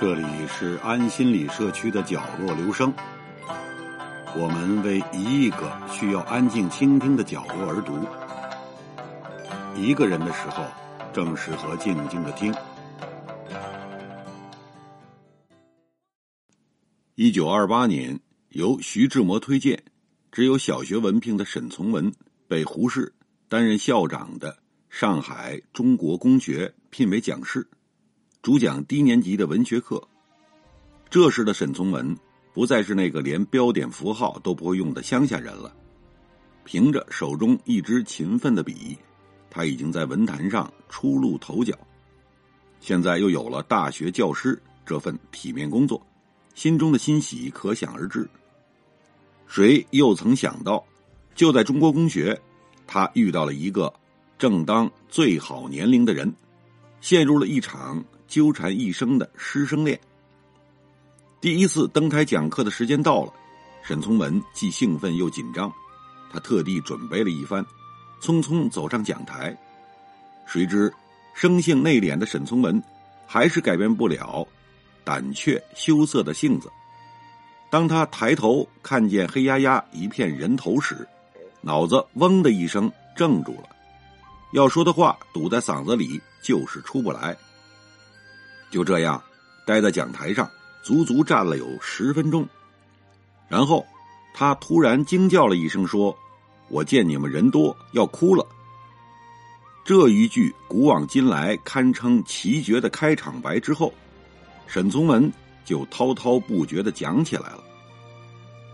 [0.00, 2.94] 这里是安心理社区的角落，留声。
[4.36, 7.98] 我们为一亿个需要安静倾听的角落而读。
[9.74, 10.64] 一个人的时候，
[11.12, 12.54] 正适合静静的听。
[17.16, 18.20] 一九二八年，
[18.50, 19.82] 由徐志摩推荐，
[20.30, 22.12] 只有小学文凭的沈从文
[22.46, 23.12] 被胡适
[23.48, 24.56] 担任校长的
[24.88, 27.66] 上海中国公学聘为讲师。
[28.40, 30.02] 主讲低年级的文学课。
[31.10, 32.16] 这时的沈从文
[32.52, 35.74] 不再是那个连标点符号都不会用的乡下人了。
[36.64, 38.96] 凭着手中一支勤奋的笔，
[39.50, 41.74] 他已经在文坛上初露头角。
[42.80, 46.00] 现在又有了大学教师这份体面工作，
[46.54, 48.28] 心中的欣喜可想而知。
[49.46, 50.84] 谁又曾想到，
[51.34, 52.40] 就在中国公学，
[52.86, 53.92] 他遇到了一个
[54.38, 56.32] 正当最好年龄的人，
[57.00, 58.04] 陷入了一场。
[58.28, 59.98] 纠缠一生的师生恋。
[61.40, 63.32] 第一次登台讲课的时间到了，
[63.82, 65.72] 沈从文既兴奋又紧张，
[66.30, 67.64] 他特地准备了一番，
[68.20, 69.56] 匆匆走上讲台。
[70.46, 70.92] 谁知
[71.34, 72.82] 生性内敛的沈从文
[73.26, 74.46] 还是改变不了
[75.04, 76.70] 胆怯羞涩的性子。
[77.70, 81.06] 当他抬头看见黑压压一片人头时，
[81.60, 83.68] 脑子嗡的一声怔住了，
[84.52, 87.36] 要说的话堵在嗓子里，就是出不来。
[88.70, 89.22] 就这样，
[89.66, 90.48] 待在讲台上，
[90.82, 92.46] 足足站了有十分钟。
[93.48, 93.86] 然后，
[94.34, 96.16] 他突然惊叫了一声，说
[96.68, 98.46] ：“我见你们人多，要哭了。”
[99.84, 103.92] 这一句古往今来堪称奇绝的开场白之后，
[104.66, 105.32] 沈从文
[105.64, 107.64] 就滔滔不绝的讲起来了。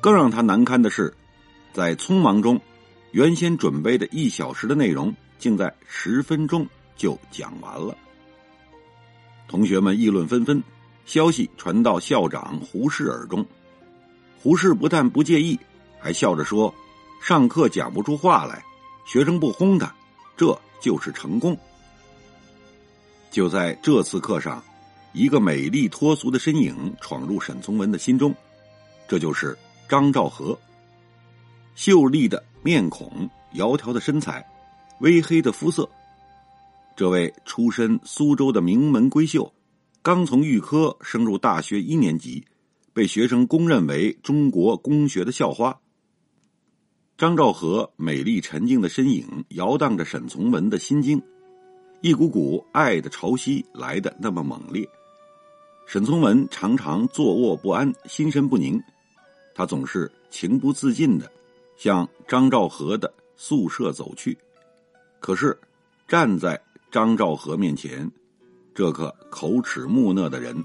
[0.00, 1.14] 更让他难堪的是，
[1.72, 2.60] 在匆忙中，
[3.12, 7.96] 原先准备的一小时的内容，竟在十分钟就讲完了。
[9.46, 10.62] 同学们议论纷纷，
[11.04, 13.44] 消息传到校长胡适耳中。
[14.40, 15.58] 胡适不但不介意，
[15.98, 16.74] 还笑着说
[17.22, 18.62] ：“上课讲不出话来，
[19.06, 19.94] 学生不轰他，
[20.36, 21.56] 这就是成功。”
[23.30, 24.62] 就在这次课上，
[25.12, 28.34] 一个美丽脱俗的身影闯入沈从文的心中，
[29.08, 29.56] 这就是
[29.88, 30.58] 张兆和。
[31.74, 34.46] 秀丽的面孔，窈窕的身材，
[35.00, 35.88] 微黑的肤色。
[36.96, 39.52] 这位出身苏州的名门闺秀，
[40.00, 42.44] 刚从预科升入大学一年级，
[42.92, 45.76] 被学生公认为中国公学的校花。
[47.18, 51.20] 张兆和美丽沉静的身影摇荡着沈从文的心经，
[52.00, 54.88] 一股股爱的潮汐来的那么猛烈。
[55.86, 58.80] 沈从文常常坐卧不安，心神不宁，
[59.52, 61.28] 他总是情不自禁的
[61.76, 64.38] 向张兆和的宿舍走去，
[65.18, 65.58] 可是
[66.06, 66.60] 站在。
[66.94, 68.08] 张兆和面前，
[68.72, 70.56] 这个口齿木讷的人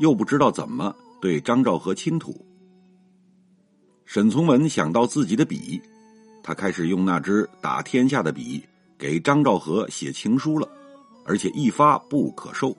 [0.00, 2.44] 又不知道怎么对张兆和倾吐。
[4.04, 5.80] 沈从文想到自己的笔，
[6.42, 8.62] 他开始用那支打天下的笔
[8.98, 10.68] 给张兆和写情书了，
[11.24, 12.76] 而且一发不可收。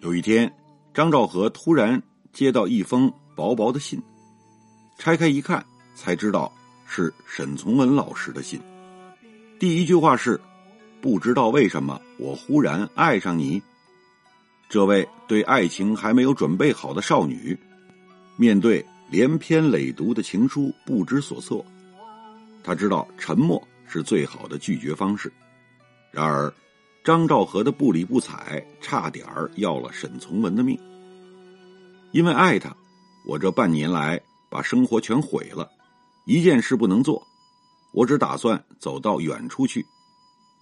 [0.00, 0.52] 有一天，
[0.92, 2.02] 张兆和突然
[2.32, 4.02] 接到一封薄薄的信，
[4.98, 5.64] 拆开一看，
[5.94, 6.52] 才知道
[6.84, 8.60] 是沈从文老师的信。
[9.60, 10.40] 第一句话是。
[11.02, 13.60] 不知道为什么，我忽然爱上你。
[14.68, 17.58] 这位对爱情还没有准备好的少女，
[18.36, 21.66] 面对连篇累牍的情书不知所措。
[22.62, 25.30] 她知道沉默是最好的拒绝方式。
[26.12, 26.54] 然而，
[27.02, 30.78] 张兆和的不理不睬，差点儿要了沈从文的命。
[32.12, 32.72] 因为爱他，
[33.26, 35.68] 我这半年来把生活全毁了，
[36.26, 37.20] 一件事不能做，
[37.92, 39.84] 我只打算走到远处去。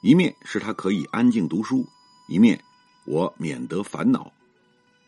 [0.03, 1.87] 一面是他可以安静读书，
[2.27, 2.59] 一面
[3.05, 4.33] 我免得烦恼。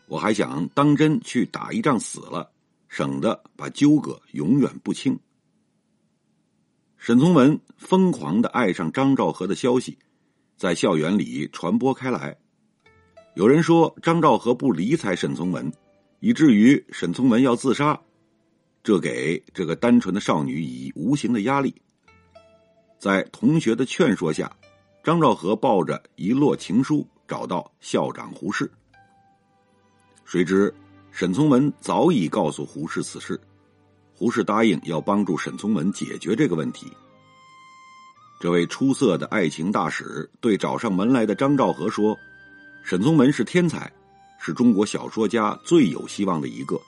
[0.07, 2.51] 我还想当真去打一仗死了，
[2.89, 5.17] 省得把纠葛永远不清。
[6.97, 9.97] 沈从文疯狂的爱上张兆和的消息，
[10.57, 12.37] 在校园里传播开来。
[13.33, 15.73] 有人说张兆和不理睬沈从文，
[16.19, 17.99] 以至于沈从文要自杀，
[18.83, 21.73] 这给这个单纯的少女以无形的压力。
[22.99, 24.55] 在同学的劝说下。
[25.03, 28.71] 张兆和抱着一摞情书找到校长胡适，
[30.23, 30.73] 谁知
[31.11, 33.37] 沈从文早已告诉胡适此事，
[34.15, 36.87] 胡适答应要帮助沈从文解决这个问题。
[38.39, 42.17] 这位出色的爱情大使对找上门来的张兆和说
[42.81, 43.91] ：“沈从文是天才，
[44.39, 46.79] 是中国小说家最有希望的一个，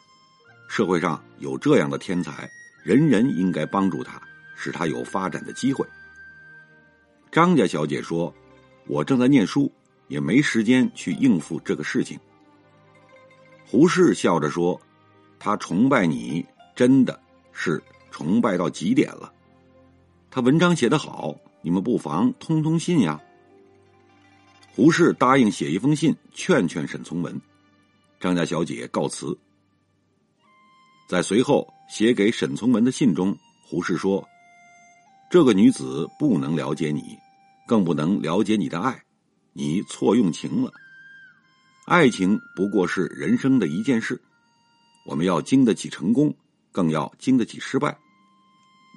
[0.69, 2.50] 社会上有这样的天才，
[2.81, 4.21] 人人应该帮助他，
[4.56, 5.85] 使他有发展的机会。”
[7.36, 8.34] 张家小姐说
[8.88, 9.70] ：“我正在念书，
[10.08, 12.18] 也没时间去应付这个事情。”
[13.68, 14.80] 胡适笑着说
[15.38, 16.46] ：“他崇拜你，
[16.78, 17.20] 真的
[17.52, 19.34] 是崇拜到极点了。
[20.32, 23.22] 他文章写得好，你们不妨通通信呀。”
[24.74, 27.42] 胡适答应写一封信劝劝沈从文。
[28.18, 29.38] 张家小姐告辞。
[31.06, 34.26] 在随后写给沈从文的信中，胡适说
[35.30, 37.20] ：“这个女子不能了解你，
[37.65, 39.03] 更不能了解你的爱，
[39.53, 40.71] 你错用情了。
[41.85, 44.21] 爱情不过是人生的一件事，
[45.06, 46.35] 我们要经得起成功，
[46.71, 47.97] 更要经得起失败。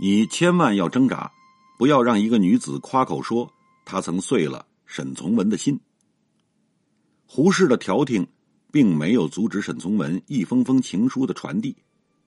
[0.01, 1.31] 你千万要挣扎，
[1.79, 3.53] 不要让一个女子夸口说
[3.85, 5.79] 她曾碎了沈从文的心。”
[7.27, 8.27] 胡适的调停，
[8.73, 11.77] 并没有阻止沈从文一封封情书的传递。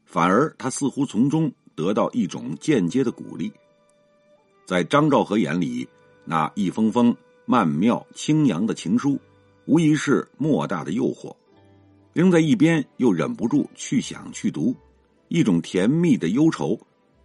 [0.05, 3.51] 反而，他似乎从中得到一种间接的鼓励。
[4.65, 5.87] 在张兆和眼里，
[6.23, 7.15] 那一封封
[7.45, 9.19] 曼妙清扬的情书，
[9.65, 11.35] 无疑是莫大的诱惑。
[12.13, 14.75] 扔在一边，又忍不住去想去读，
[15.29, 16.79] 一种甜蜜的忧愁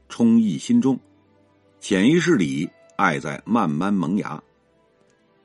[0.09, 0.99] 充溢心中。
[1.81, 4.43] 潜意识里，爱在慢慢萌芽。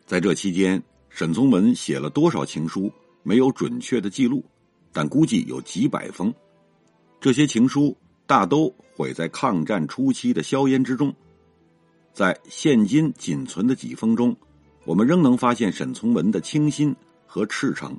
[0.05, 2.91] 在这期间，沈从文写了多少情书，
[3.23, 4.43] 没有准确的记录，
[4.91, 6.33] 但估计有几百封。
[7.19, 7.95] 这些情书
[8.25, 11.13] 大都毁在抗战初期的硝烟之中，
[12.13, 14.35] 在现今仅存的几封中，
[14.85, 17.97] 我们仍能发现沈从文的清新和赤诚。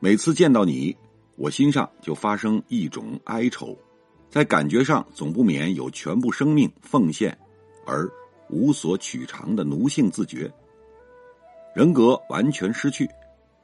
[0.00, 0.96] 每次见到你，
[1.36, 3.76] 我心上就发生一种哀愁，
[4.30, 7.36] 在感觉上总不免有全部生命奉献
[7.86, 8.10] 而
[8.48, 10.52] 无所取长的奴性自觉，
[11.74, 13.08] 人格完全失去，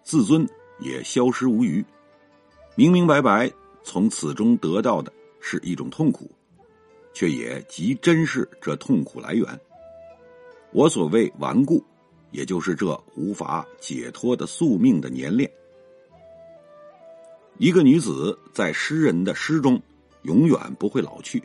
[0.02, 0.48] 自尊
[0.80, 1.84] 也消失无余，
[2.74, 3.50] 明明白白。
[3.82, 5.10] 从此中得到的
[5.40, 6.30] 是一种痛苦，
[7.12, 9.46] 却也极珍视这痛苦来源。
[10.72, 11.84] 我所谓顽固，
[12.30, 15.50] 也就是这无法解脱的宿命的粘恋。
[17.58, 19.80] 一个女子在诗人的诗中
[20.22, 21.42] 永远不会老去，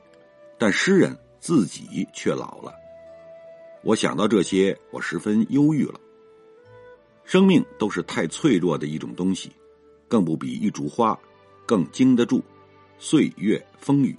[0.58, 2.74] 但诗人自己却老了。
[3.84, 6.00] 我想到这些，我十分忧郁了。
[7.24, 9.52] 生命都是太脆弱的一种东西，
[10.08, 11.18] 更不比一株花。
[11.68, 12.44] 更经得住
[13.00, 14.16] 岁月风雨，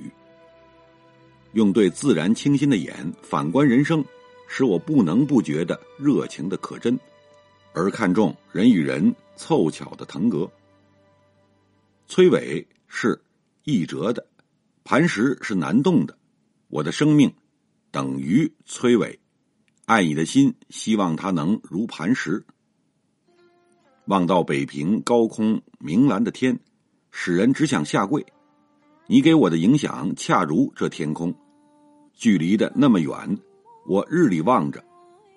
[1.53, 4.05] 用对自然清新的眼反观人生，
[4.49, 6.99] 使我不能不觉得热情的可真，
[7.73, 10.51] 而看重人与人凑巧的腾格。
[12.07, 13.21] 崔伟是
[13.65, 14.27] 易折的，
[14.85, 16.17] 磐石是难动的，
[16.69, 17.33] 我的生命
[17.91, 19.19] 等于崔伟，
[19.87, 22.45] 爱你的心，希望它能如磐石。
[24.07, 26.59] 望到北平高空明蓝的天。
[27.19, 28.27] 使人只想下跪。
[29.09, 31.33] 你给我的影响恰如这天空，
[32.13, 33.39] 距离的那么远，
[33.87, 34.83] 我日里望着，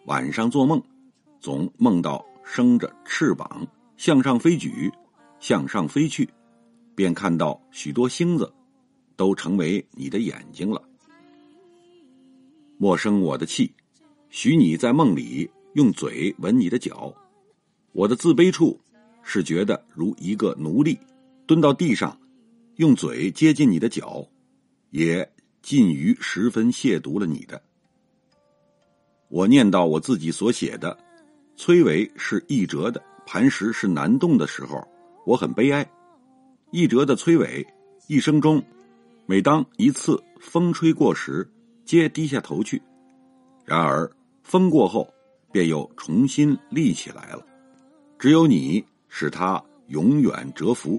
[0.06, 0.82] 晚上做梦，
[1.40, 4.92] 总梦到生着翅膀向上飞举，
[5.40, 6.28] 向上飞去，
[6.96, 8.52] 便看到许多星子，
[9.16, 10.82] 都成为你的眼睛了。
[12.80, 13.72] 莫生我的气，
[14.30, 17.14] 许你在梦里用嘴吻你的脚，
[17.92, 18.80] 我的自卑处
[19.22, 20.98] 是觉得如一个奴隶。
[21.46, 22.19] 蹲到地上，
[22.80, 24.26] 用嘴接近你的脚，
[24.92, 25.30] 也
[25.62, 27.62] 近于十分亵渎了你的。
[29.28, 30.98] 我念到我自己所写的
[31.58, 34.82] “崔嵬是易折的，磐石是难动”的时候，
[35.26, 35.86] 我很悲哀。
[36.72, 37.68] 易折的崔伟
[38.08, 38.64] 一生中，
[39.26, 41.46] 每当一次风吹过时，
[41.84, 42.80] 皆低下头去；
[43.66, 44.10] 然而
[44.42, 45.14] 风过后，
[45.52, 47.46] 便又重新立起来了。
[48.18, 50.98] 只有你使他永远蛰伏。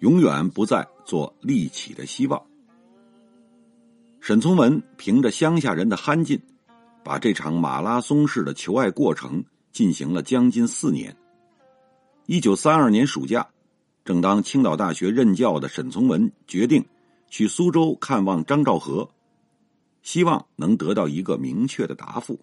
[0.00, 2.42] 永远不再做立起的希望。
[4.20, 6.38] 沈从文凭着乡下人的憨劲，
[7.04, 11.16] 把这场马拉松式的求爱过程进行了将近四年。
[12.26, 13.48] 一九三二年暑假，
[14.04, 16.84] 正当青岛大学任教的沈从文决定
[17.30, 19.08] 去苏州看望张兆和，
[20.02, 22.38] 希望能得到一个明确的答复。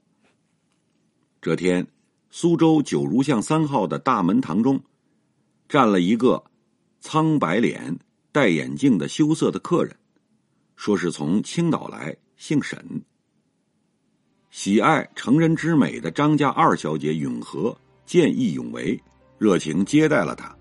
[1.42, 1.86] 这天，
[2.32, 4.82] 苏州九如巷三号的大门堂中，
[5.68, 6.44] 站了一个。
[7.06, 8.00] 苍白脸、
[8.34, 9.96] 戴眼镜的羞涩的客人，
[10.76, 12.84] 说是从青岛来，姓沈。
[14.50, 19.00] 喜爱成人之美的张家二小姐允和见义勇为，
[19.38, 20.52] 热情接待了他。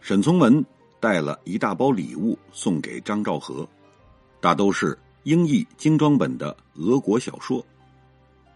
[0.00, 0.64] 沈从文
[1.00, 3.68] 带了一大包礼物送给张兆和，
[4.40, 7.66] 大都是英译精装本的俄国小说。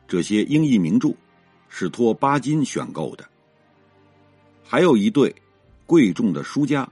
[0.07, 1.13] 这些英译名著
[1.69, 3.29] 是托巴金选购的，
[4.63, 5.35] 还有一对。
[5.87, 6.91] 贵重的书架，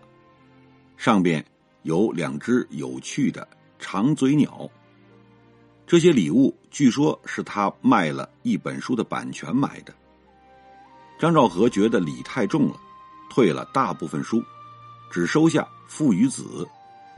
[1.02, 1.44] 上边
[1.82, 3.48] 有两只有趣的
[3.80, 4.70] 长嘴鸟。
[5.84, 9.92] 这些礼物据说是他卖了一本书的版权买的。
[11.18, 12.80] 张兆和觉得礼太重了，
[13.28, 14.40] 退了大部分书，
[15.10, 16.44] 只收下《父与子》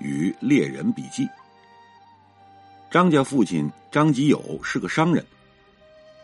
[0.02, 1.24] 与《猎人笔记》。
[2.90, 5.22] 张家父亲张吉友是个商人，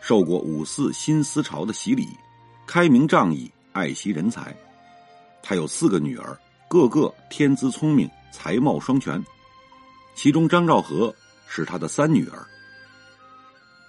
[0.01, 2.07] 受过五四新思潮的洗礼，
[2.65, 4.51] 开明仗义，爱惜人才。
[5.43, 6.35] 他有四个女儿，
[6.71, 9.21] 个个天资聪明，才貌双全。
[10.15, 11.13] 其中张兆和
[11.45, 12.47] 是他的三女儿。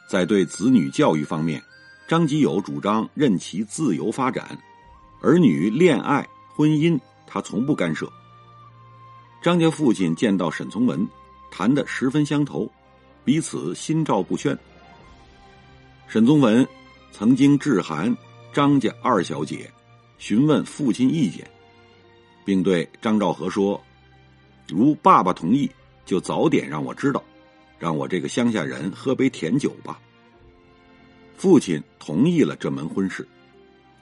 [0.08, 1.62] 在对子女教育方面，
[2.08, 4.58] 张吉友主张任其自由发展，
[5.20, 8.12] 儿女恋爱、婚姻他从不干涉。
[9.40, 11.08] 张家父亲见到沈从文，
[11.52, 12.68] 谈得十分相投，
[13.24, 14.58] 彼此心照不宣。
[16.08, 16.66] 沈从文
[17.12, 18.12] 曾经致函
[18.52, 19.72] 张家二小姐。
[20.18, 21.48] 询问父亲意见，
[22.44, 23.82] 并对张兆和说
[24.68, 25.70] ：“如爸爸同意，
[26.04, 27.22] 就早点让我知道，
[27.78, 30.00] 让我这个乡下人喝杯甜酒吧。”
[31.36, 33.26] 父亲同意了这门婚事。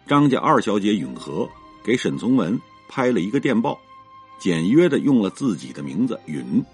[0.06, 1.48] 张家二小姐允和
[1.84, 3.80] 给沈从文拍了一个电报，
[4.38, 6.64] 简约的用了自己的名字允。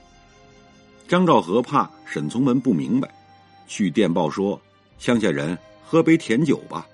[1.06, 3.14] 张兆和怕沈从文不明白，
[3.66, 4.60] 去电报说
[4.98, 6.86] ：“乡下人喝杯甜酒吧。”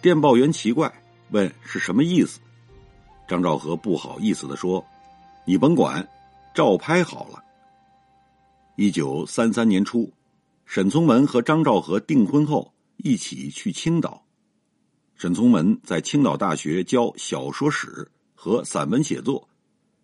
[0.00, 0.92] 电报员奇怪。
[1.30, 2.40] 问是什么意思？
[3.28, 4.84] 张兆和不好意思的说
[5.44, 6.08] ：“你甭管，
[6.54, 7.44] 照拍好了。”
[8.74, 10.10] 一九三三年初，
[10.64, 14.24] 沈从文和张兆和订婚后一起去青岛。
[15.14, 19.48] 沈从文在青岛大学教小说史和散文写作，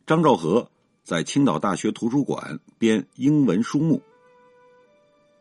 [0.06, 0.68] 张兆和
[1.04, 4.02] 在青岛大学图书馆编英文书目。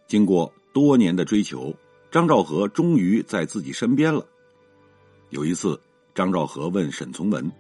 [0.08, 1.74] 经过多年的追求，
[2.12, 4.24] 张兆和终于在自己身边了。
[5.32, 5.82] 有一次，
[6.14, 7.52] 张兆和问沈从文：“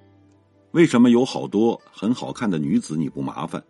[0.73, 3.63] 为什么有好多很好看的女子你不麻烦，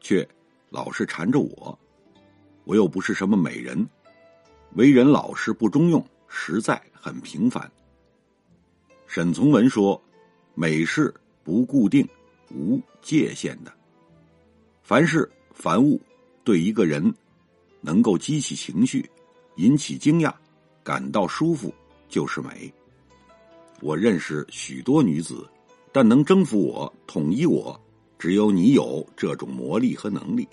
[0.00, 0.28] 却
[0.70, 1.78] 老是缠着我？
[2.64, 3.88] 我又不是什么美人，
[4.74, 7.70] 为人老实不中用，实在很平凡。”
[9.06, 10.02] 沈从文说
[10.56, 12.06] ：“美是不固定、
[12.50, 13.72] 无界限的，
[14.82, 16.00] 凡事凡物
[16.42, 17.14] 对一个人
[17.80, 19.08] 能够激起情绪，
[19.58, 20.34] 引起惊讶，
[20.82, 21.72] 感到舒服，
[22.08, 22.70] 就是美。”
[23.80, 25.48] 我认识许多女子，
[25.92, 27.80] 但能征服我、统一我，
[28.18, 30.46] 只有你有这种魔力和能力。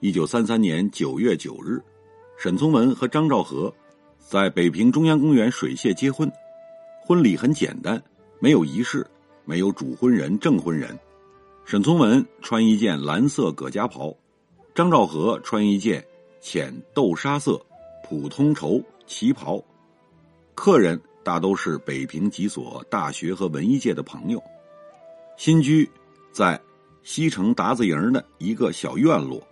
[0.00, 1.82] 一九三三年九月九日，
[2.38, 3.72] 沈从文和张兆和
[4.18, 6.30] 在北平中央公园水榭结婚，
[7.02, 8.02] 婚礼很简单，
[8.38, 9.06] 没有仪式，
[9.44, 10.98] 没有主婚人、证婚人。
[11.64, 14.14] 沈从文穿一件蓝色葛家袍，
[14.74, 16.04] 张兆和穿一件
[16.40, 17.60] 浅豆沙色
[18.08, 19.62] 普通绸旗袍，
[20.54, 21.00] 客人。
[21.22, 24.42] 大都是北平几所大学和文艺界的朋友，
[25.36, 25.88] 新居
[26.32, 26.60] 在
[27.02, 29.42] 西城达子营的一个小院落，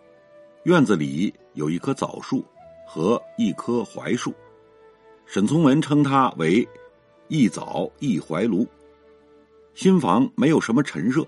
[0.65, 2.45] 院子里有一棵枣树
[2.87, 4.35] 和一棵槐树，
[5.27, 6.67] 沈从文称它为
[7.29, 8.67] “一枣一槐庐”。
[9.75, 11.27] 新房没有什么陈设，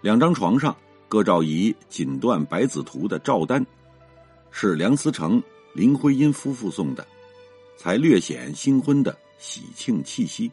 [0.00, 0.74] 两张床上
[1.08, 3.64] 各照一锦缎百子图的照单，
[4.50, 5.42] 是梁思成、
[5.74, 7.06] 林徽因夫妇送的，
[7.76, 9.16] 才略显新婚的。
[9.38, 10.50] 喜庆气息。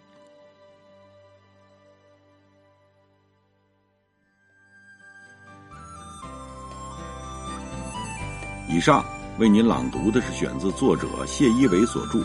[8.68, 9.06] 以上
[9.38, 12.20] 为您朗读的是选自作者谢一伟所著《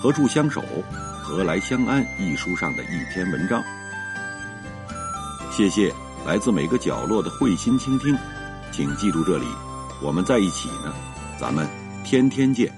[0.00, 0.62] 何处相守，
[1.22, 3.62] 何来相安》一书上的一篇文章。
[5.52, 5.94] 谢谢
[6.26, 8.16] 来自每个角落的慧心倾听，
[8.72, 9.46] 请记住这里，
[10.02, 10.92] 我们在一起呢，
[11.38, 11.68] 咱们
[12.02, 12.73] 天天见。